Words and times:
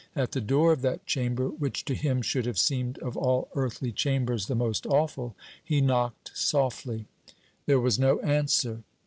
At 0.15 0.31
the 0.31 0.41
door 0.41 0.71
of 0.73 0.81
that 0.81 1.05
chamber 1.05 1.49
which 1.49 1.85
to 1.85 1.93
him 1.93 2.23
should 2.23 2.47
have 2.47 2.57
seemed 2.57 2.97
of 3.03 3.15
all 3.15 3.49
earthly 3.53 3.91
chambers 3.91 4.47
the 4.47 4.55
most 4.55 4.87
awful, 4.87 5.35
he 5.63 5.79
knocked 5.79 6.31
softly. 6.35 7.05
There 7.67 7.79
was 7.79 7.99
no 7.99 8.19
answer. 8.21 8.81